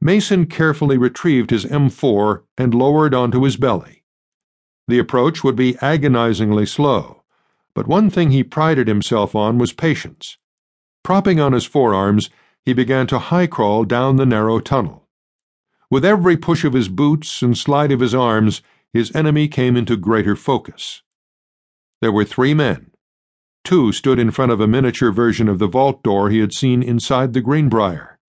Mason 0.00 0.46
carefully 0.46 0.96
retrieved 0.96 1.50
his 1.50 1.66
M4 1.66 2.42
and 2.56 2.74
lowered 2.74 3.12
onto 3.12 3.42
his 3.42 3.58
belly. 3.58 4.02
The 4.88 4.98
approach 4.98 5.44
would 5.44 5.56
be 5.56 5.76
agonizingly 5.82 6.64
slow, 6.64 7.22
but 7.74 7.86
one 7.86 8.08
thing 8.08 8.30
he 8.30 8.42
prided 8.42 8.88
himself 8.88 9.34
on 9.34 9.58
was 9.58 9.72
patience. 9.74 10.38
Propping 11.02 11.38
on 11.38 11.52
his 11.52 11.66
forearms, 11.66 12.30
he 12.64 12.72
began 12.72 13.06
to 13.08 13.18
high 13.18 13.46
crawl 13.46 13.84
down 13.84 14.16
the 14.16 14.26
narrow 14.26 14.58
tunnel. 14.58 15.08
With 15.90 16.04
every 16.04 16.36
push 16.36 16.64
of 16.64 16.72
his 16.72 16.88
boots 16.88 17.42
and 17.42 17.56
slide 17.56 17.92
of 17.92 18.00
his 18.00 18.14
arms, 18.14 18.62
his 18.92 19.14
enemy 19.14 19.48
came 19.48 19.76
into 19.76 19.96
greater 19.96 20.36
focus. 20.36 21.02
There 22.00 22.12
were 22.12 22.24
three 22.24 22.54
men. 22.54 22.92
Two 23.64 23.92
stood 23.92 24.18
in 24.18 24.30
front 24.30 24.52
of 24.52 24.60
a 24.60 24.66
miniature 24.66 25.12
version 25.12 25.48
of 25.48 25.58
the 25.58 25.66
vault 25.66 26.02
door 26.02 26.30
he 26.30 26.38
had 26.38 26.54
seen 26.54 26.82
inside 26.82 27.32
the 27.32 27.42
Greenbrier. 27.42 28.19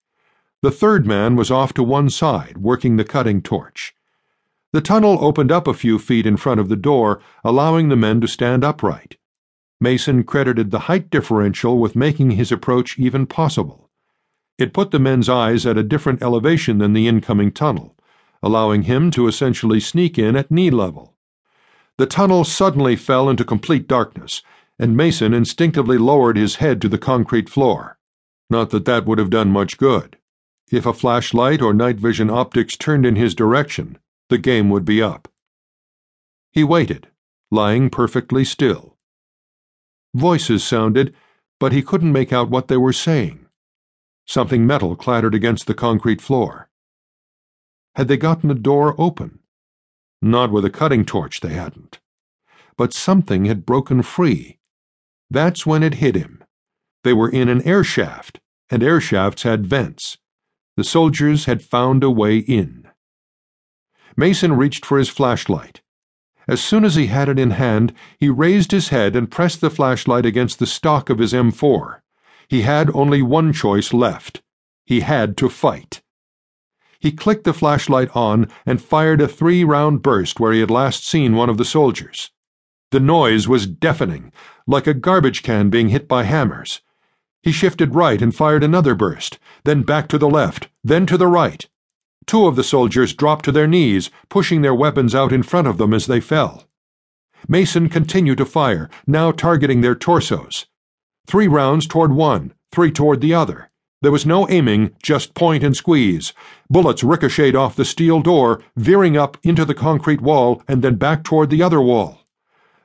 The 0.62 0.70
third 0.70 1.06
man 1.06 1.34
was 1.34 1.50
off 1.50 1.74
to 1.74 1.82
one 1.82 2.08
side, 2.08 2.58
working 2.58 2.96
the 2.96 3.04
cutting 3.04 3.42
torch. 3.42 3.96
The 4.72 4.80
tunnel 4.80 5.18
opened 5.20 5.50
up 5.50 5.66
a 5.66 5.74
few 5.74 5.98
feet 5.98 6.24
in 6.24 6.36
front 6.36 6.60
of 6.60 6.68
the 6.68 6.76
door, 6.76 7.20
allowing 7.42 7.88
the 7.88 7.96
men 7.96 8.20
to 8.20 8.28
stand 8.28 8.62
upright. 8.62 9.16
Mason 9.80 10.22
credited 10.22 10.70
the 10.70 10.86
height 10.86 11.10
differential 11.10 11.78
with 11.78 11.96
making 11.96 12.32
his 12.32 12.52
approach 12.52 12.96
even 12.96 13.26
possible. 13.26 13.90
It 14.56 14.72
put 14.72 14.92
the 14.92 15.00
men's 15.00 15.28
eyes 15.28 15.66
at 15.66 15.76
a 15.76 15.82
different 15.82 16.22
elevation 16.22 16.78
than 16.78 16.92
the 16.92 17.08
incoming 17.08 17.50
tunnel, 17.50 17.96
allowing 18.40 18.82
him 18.82 19.10
to 19.10 19.26
essentially 19.26 19.80
sneak 19.80 20.16
in 20.16 20.36
at 20.36 20.52
knee 20.52 20.70
level. 20.70 21.16
The 21.98 22.06
tunnel 22.06 22.44
suddenly 22.44 22.94
fell 22.94 23.28
into 23.28 23.44
complete 23.44 23.88
darkness, 23.88 24.42
and 24.78 24.96
Mason 24.96 25.34
instinctively 25.34 25.98
lowered 25.98 26.36
his 26.36 26.56
head 26.56 26.80
to 26.82 26.88
the 26.88 26.98
concrete 26.98 27.48
floor. 27.48 27.98
Not 28.48 28.70
that 28.70 28.84
that 28.84 29.06
would 29.06 29.18
have 29.18 29.30
done 29.30 29.50
much 29.50 29.76
good. 29.76 30.18
If 30.72 30.86
a 30.86 30.94
flashlight 30.94 31.60
or 31.60 31.74
night 31.74 31.96
vision 31.96 32.30
optics 32.30 32.78
turned 32.78 33.04
in 33.04 33.14
his 33.14 33.34
direction, 33.34 33.98
the 34.30 34.38
game 34.38 34.70
would 34.70 34.86
be 34.86 35.02
up. 35.02 35.28
He 36.50 36.64
waited, 36.64 37.08
lying 37.50 37.90
perfectly 37.90 38.42
still. 38.42 38.96
Voices 40.14 40.64
sounded, 40.64 41.14
but 41.60 41.72
he 41.72 41.82
couldn't 41.82 42.10
make 42.10 42.32
out 42.32 42.48
what 42.48 42.68
they 42.68 42.78
were 42.78 42.94
saying. 42.94 43.44
Something 44.26 44.66
metal 44.66 44.96
clattered 44.96 45.34
against 45.34 45.66
the 45.66 45.74
concrete 45.74 46.22
floor. 46.22 46.70
Had 47.94 48.08
they 48.08 48.16
gotten 48.16 48.48
the 48.48 48.54
door 48.54 48.94
open? 48.96 49.40
Not 50.22 50.50
with 50.50 50.64
a 50.64 50.70
cutting 50.70 51.04
torch, 51.04 51.40
they 51.40 51.52
hadn't. 51.52 52.00
But 52.78 52.94
something 52.94 53.44
had 53.44 53.66
broken 53.66 54.00
free. 54.00 54.58
That's 55.30 55.66
when 55.66 55.82
it 55.82 55.96
hit 55.96 56.14
him. 56.14 56.42
They 57.04 57.12
were 57.12 57.28
in 57.28 57.50
an 57.50 57.60
air 57.62 57.84
shaft, 57.84 58.40
and 58.70 58.82
air 58.82 59.02
shafts 59.02 59.42
had 59.42 59.66
vents. 59.66 60.16
The 60.76 60.84
soldiers 60.84 61.44
had 61.44 61.62
found 61.62 62.02
a 62.02 62.10
way 62.10 62.38
in. 62.38 62.88
Mason 64.16 64.54
reached 64.54 64.86
for 64.86 64.98
his 64.98 65.08
flashlight. 65.08 65.82
As 66.48 66.62
soon 66.62 66.84
as 66.84 66.94
he 66.94 67.06
had 67.06 67.28
it 67.28 67.38
in 67.38 67.52
hand, 67.52 67.92
he 68.18 68.28
raised 68.28 68.72
his 68.72 68.88
head 68.88 69.14
and 69.14 69.30
pressed 69.30 69.60
the 69.60 69.70
flashlight 69.70 70.26
against 70.26 70.58
the 70.58 70.66
stock 70.66 71.10
of 71.10 71.18
his 71.18 71.32
M4. 71.32 72.00
He 72.48 72.62
had 72.62 72.90
only 72.94 73.22
one 73.22 73.52
choice 73.52 73.92
left. 73.92 74.42
He 74.84 75.00
had 75.00 75.36
to 75.38 75.48
fight. 75.48 76.02
He 76.98 77.12
clicked 77.12 77.44
the 77.44 77.52
flashlight 77.52 78.14
on 78.14 78.48
and 78.64 78.80
fired 78.80 79.20
a 79.20 79.28
three 79.28 79.64
round 79.64 80.02
burst 80.02 80.40
where 80.40 80.52
he 80.52 80.60
had 80.60 80.70
last 80.70 81.06
seen 81.06 81.34
one 81.34 81.48
of 81.48 81.58
the 81.58 81.64
soldiers. 81.64 82.30
The 82.90 83.00
noise 83.00 83.48
was 83.48 83.66
deafening, 83.66 84.32
like 84.66 84.86
a 84.86 84.94
garbage 84.94 85.42
can 85.42 85.70
being 85.70 85.88
hit 85.88 86.06
by 86.06 86.24
hammers. 86.24 86.80
He 87.42 87.52
shifted 87.52 87.94
right 87.94 88.22
and 88.22 88.34
fired 88.34 88.62
another 88.62 88.94
burst, 88.94 89.38
then 89.64 89.82
back 89.82 90.08
to 90.08 90.18
the 90.18 90.28
left, 90.28 90.68
then 90.84 91.06
to 91.06 91.16
the 91.16 91.26
right. 91.26 91.68
Two 92.26 92.46
of 92.46 92.54
the 92.54 92.64
soldiers 92.64 93.14
dropped 93.14 93.44
to 93.46 93.52
their 93.52 93.66
knees, 93.66 94.10
pushing 94.28 94.62
their 94.62 94.74
weapons 94.74 95.14
out 95.14 95.32
in 95.32 95.42
front 95.42 95.66
of 95.66 95.76
them 95.76 95.92
as 95.92 96.06
they 96.06 96.20
fell. 96.20 96.68
Mason 97.48 97.88
continued 97.88 98.38
to 98.38 98.44
fire, 98.44 98.88
now 99.06 99.32
targeting 99.32 99.80
their 99.80 99.96
torsos. 99.96 100.66
Three 101.26 101.48
rounds 101.48 101.86
toward 101.86 102.12
one, 102.12 102.54
three 102.70 102.92
toward 102.92 103.20
the 103.20 103.34
other. 103.34 103.70
There 104.02 104.12
was 104.12 104.26
no 104.26 104.48
aiming, 104.48 104.96
just 105.02 105.34
point 105.34 105.64
and 105.64 105.76
squeeze. 105.76 106.32
Bullets 106.70 107.04
ricocheted 107.04 107.56
off 107.56 107.76
the 107.76 107.84
steel 107.84 108.20
door, 108.20 108.60
veering 108.76 109.16
up 109.16 109.36
into 109.42 109.64
the 109.64 109.74
concrete 109.74 110.20
wall 110.20 110.62
and 110.66 110.82
then 110.82 110.96
back 110.96 111.22
toward 111.24 111.50
the 111.50 111.62
other 111.62 111.80
wall. 111.80 112.21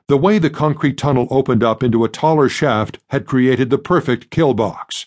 The 0.08 0.16
way 0.16 0.38
the 0.38 0.48
concrete 0.48 0.96
tunnel 0.96 1.28
opened 1.30 1.62
up 1.62 1.82
into 1.82 2.02
a 2.02 2.08
taller 2.08 2.48
shaft 2.48 2.98
had 3.10 3.26
created 3.26 3.68
the 3.68 3.76
perfect 3.76 4.30
kill 4.30 4.54
box. 4.54 5.04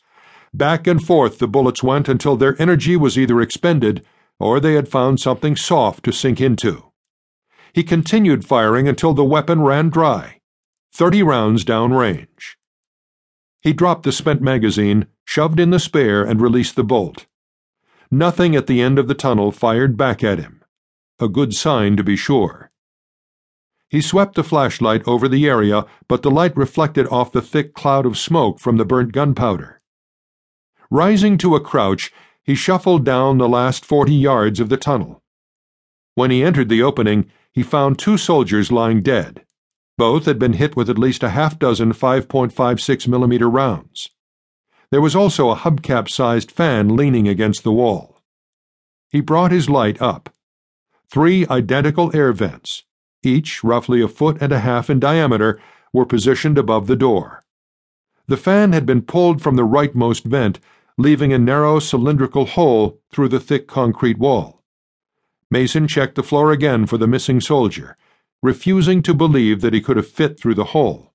Back 0.53 0.85
and 0.85 1.03
forth 1.03 1.39
the 1.39 1.47
bullets 1.47 1.81
went 1.81 2.07
until 2.07 2.37
their 2.37 2.59
energy 2.61 2.95
was 2.95 3.17
either 3.17 3.41
expended 3.41 4.05
or 4.39 4.59
they 4.59 4.73
had 4.73 4.87
found 4.87 5.19
something 5.19 5.55
soft 5.55 6.03
to 6.03 6.11
sink 6.11 6.39
into. 6.39 6.91
He 7.73 7.83
continued 7.83 8.45
firing 8.45 8.87
until 8.87 9.13
the 9.13 9.23
weapon 9.23 9.61
ran 9.61 9.89
dry, 9.89 10.39
30 10.93 11.23
rounds 11.23 11.63
down 11.63 11.93
range. 11.93 12.57
He 13.61 13.73
dropped 13.73 14.03
the 14.03 14.11
spent 14.11 14.41
magazine, 14.41 15.07
shoved 15.25 15.59
in 15.59 15.69
the 15.69 15.79
spare, 15.79 16.23
and 16.23 16.41
released 16.41 16.75
the 16.75 16.83
bolt. 16.83 17.25
Nothing 18.09 18.55
at 18.55 18.67
the 18.67 18.81
end 18.81 18.99
of 18.99 19.07
the 19.07 19.13
tunnel 19.13 19.51
fired 19.51 19.95
back 19.95 20.23
at 20.23 20.39
him. 20.39 20.63
A 21.19 21.27
good 21.27 21.53
sign, 21.53 21.95
to 21.97 22.03
be 22.03 22.15
sure. 22.15 22.70
He 23.91 23.99
swept 23.99 24.35
the 24.35 24.43
flashlight 24.43 25.05
over 25.05 25.27
the 25.27 25.45
area, 25.45 25.85
but 26.07 26.21
the 26.21 26.31
light 26.31 26.55
reflected 26.55 27.07
off 27.07 27.33
the 27.33 27.41
thick 27.41 27.73
cloud 27.73 28.05
of 28.05 28.17
smoke 28.17 28.57
from 28.57 28.77
the 28.77 28.85
burnt 28.85 29.11
gunpowder. 29.11 29.81
Rising 30.89 31.37
to 31.39 31.55
a 31.55 31.59
crouch, 31.59 32.09
he 32.41 32.55
shuffled 32.55 33.03
down 33.03 33.37
the 33.37 33.49
last 33.49 33.83
forty 33.83 34.13
yards 34.15 34.61
of 34.61 34.69
the 34.69 34.77
tunnel. 34.77 35.21
When 36.15 36.31
he 36.31 36.41
entered 36.41 36.69
the 36.69 36.81
opening, 36.81 37.29
he 37.51 37.63
found 37.63 37.99
two 37.99 38.17
soldiers 38.17 38.71
lying 38.71 39.01
dead. 39.01 39.43
Both 39.97 40.23
had 40.23 40.39
been 40.39 40.53
hit 40.53 40.77
with 40.77 40.89
at 40.89 40.97
least 40.97 41.21
a 41.21 41.29
half 41.29 41.59
dozen 41.59 41.91
5.56 41.91 43.09
millimeter 43.09 43.49
rounds. 43.49 44.09
There 44.89 45.01
was 45.01 45.17
also 45.17 45.49
a 45.49 45.57
hubcap 45.57 46.07
sized 46.09 46.49
fan 46.49 46.95
leaning 46.95 47.27
against 47.27 47.63
the 47.63 47.73
wall. 47.73 48.21
He 49.09 49.19
brought 49.19 49.51
his 49.51 49.69
light 49.69 50.01
up. 50.01 50.33
Three 51.09 51.45
identical 51.47 52.15
air 52.15 52.31
vents, 52.31 52.83
each 53.23 53.63
roughly 53.63 54.01
a 54.01 54.07
foot 54.07 54.37
and 54.41 54.51
a 54.51 54.59
half 54.59 54.89
in 54.89 54.99
diameter, 54.99 55.59
were 55.93 56.05
positioned 56.05 56.57
above 56.57 56.87
the 56.87 56.95
door. 56.95 57.43
The 58.27 58.37
fan 58.37 58.71
had 58.73 58.85
been 58.85 59.01
pulled 59.01 59.41
from 59.41 59.55
the 59.55 59.67
rightmost 59.67 60.23
vent, 60.23 60.59
leaving 60.97 61.33
a 61.33 61.39
narrow 61.39 61.79
cylindrical 61.79 62.45
hole 62.45 62.99
through 63.11 63.29
the 63.29 63.39
thick 63.39 63.67
concrete 63.67 64.17
wall. 64.17 64.63
Mason 65.49 65.87
checked 65.87 66.15
the 66.15 66.23
floor 66.23 66.51
again 66.51 66.85
for 66.85 66.97
the 66.97 67.07
missing 67.07 67.41
soldier, 67.41 67.97
refusing 68.41 69.01
to 69.03 69.13
believe 69.13 69.61
that 69.61 69.73
he 69.73 69.81
could 69.81 69.97
have 69.97 70.07
fit 70.07 70.39
through 70.39 70.55
the 70.55 70.71
hole. 70.75 71.13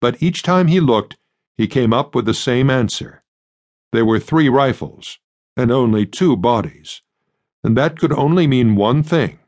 But 0.00 0.22
each 0.22 0.42
time 0.42 0.68
he 0.68 0.80
looked, 0.80 1.16
he 1.56 1.66
came 1.66 1.92
up 1.92 2.14
with 2.14 2.26
the 2.26 2.34
same 2.34 2.70
answer. 2.70 3.22
There 3.92 4.04
were 4.04 4.20
three 4.20 4.48
rifles, 4.48 5.18
and 5.56 5.70
only 5.70 6.06
two 6.06 6.36
bodies, 6.36 7.02
and 7.62 7.76
that 7.76 7.98
could 7.98 8.12
only 8.12 8.46
mean 8.46 8.76
one 8.76 9.02
thing 9.02 9.38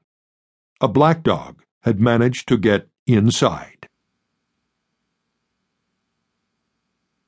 a 0.80 0.88
black 0.88 1.22
dog 1.22 1.63
had 1.84 2.00
managed 2.00 2.48
to 2.48 2.56
get 2.56 2.88
inside. 3.06 3.88